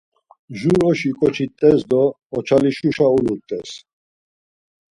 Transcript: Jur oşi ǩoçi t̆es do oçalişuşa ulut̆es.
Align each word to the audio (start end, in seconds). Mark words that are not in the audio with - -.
Jur 0.59 0.79
oşi 0.89 1.11
ǩoçi 1.19 1.45
t̆es 1.59 1.81
do 1.89 2.03
oçalişuşa 2.37 3.07
ulut̆es. 3.15 3.69